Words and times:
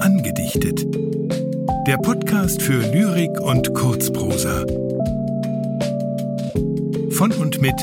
Angedichtet. 0.00 0.84
Der 1.86 1.96
Podcast 1.98 2.60
für 2.60 2.80
Lyrik 2.92 3.40
und 3.40 3.72
Kurzprosa. 3.74 4.66
Von 7.10 7.30
und 7.40 7.62
mit 7.62 7.74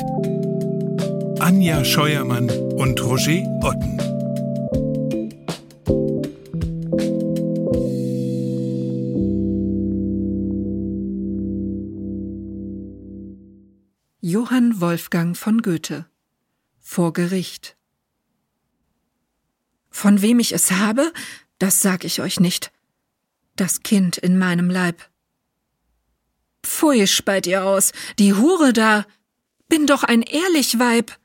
Anja 1.38 1.82
Scheuermann 1.84 2.50
und 2.50 3.02
Roger 3.02 3.46
Otten. 3.62 3.96
Johann 14.20 14.82
Wolfgang 14.82 15.34
von 15.34 15.62
Goethe 15.62 16.04
Vor 16.90 17.12
Gericht 17.12 17.76
Von 19.90 20.22
wem 20.22 20.40
ich 20.40 20.52
es 20.52 20.70
habe, 20.70 21.12
das 21.58 21.82
sag 21.82 22.02
ich 22.02 22.22
euch 22.22 22.40
nicht. 22.40 22.72
Das 23.56 23.82
Kind 23.82 24.16
in 24.16 24.38
meinem 24.38 24.70
Leib. 24.70 25.10
Pfui, 26.62 27.06
speit 27.06 27.46
ihr 27.46 27.66
aus, 27.66 27.92
die 28.18 28.32
Hure 28.32 28.72
da. 28.72 29.04
Bin 29.68 29.86
doch 29.86 30.02
ein 30.02 30.22
ehrlich 30.22 30.78
Weib. 30.78 31.18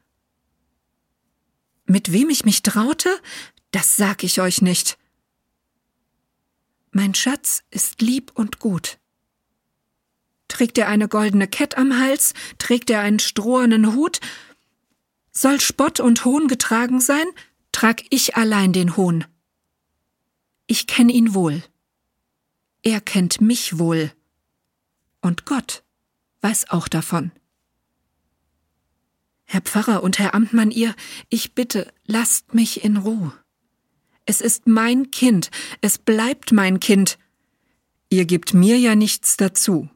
Mit 1.86 2.12
wem 2.12 2.30
ich 2.30 2.44
mich 2.44 2.62
traute, 2.62 3.10
das 3.72 3.96
sag 3.96 4.26
ich 4.26 4.42
euch 4.42 4.62
nicht. 4.62 4.98
Mein 6.92 7.16
Schatz 7.16 7.64
ist 7.72 8.02
lieb 8.02 8.34
und 8.36 8.60
gut. 8.60 9.00
Trägt 10.50 10.78
er 10.78 10.90
eine 10.90 11.08
goldene 11.08 11.48
Kett 11.48 11.78
am 11.78 11.98
Hals? 11.98 12.34
Trägt 12.58 12.90
er 12.90 13.00
einen 13.00 13.20
strohenen 13.20 13.96
Hut? 13.96 14.20
Soll 15.34 15.60
Spott 15.60 16.00
und 16.00 16.26
Hohn 16.26 16.48
getragen 16.48 17.02
sein? 17.02 17.26
Trag 17.72 18.04
ich 18.12 18.36
allein 18.36 18.72
den 18.72 18.96
Hohn. 18.96 19.26
Ich 20.68 20.86
kenn 20.88 21.10
ihn 21.10 21.34
wohl. 21.34 21.64
Er 22.84 23.02
kennt 23.02 23.42
mich 23.42 23.80
wohl. 23.80 24.12
Und 25.22 25.46
Gott 25.46 25.84
weiß 26.42 26.70
auch 26.70 26.88
davon. 26.88 27.32
Herr 29.46 29.62
Pfarrer 29.62 30.04
und 30.04 30.20
Herr 30.20 30.36
Amtmann, 30.36 30.72
ihr, 30.72 30.96
ich 31.30 31.56
bitte, 31.56 31.92
lasst 32.06 32.54
mich 32.54 32.84
in 32.84 32.98
Ruhe. 32.98 33.34
Es 34.26 34.40
ist 34.40 34.68
mein 34.68 35.12
Kind, 35.12 35.52
es 35.82 35.98
bleibt 35.98 36.52
mein 36.52 36.80
Kind. 36.80 37.18
Ihr 38.10 38.26
gebt 38.26 38.54
mir 38.54 38.78
ja 38.78 38.96
nichts 38.96 39.36
dazu. 39.38 39.90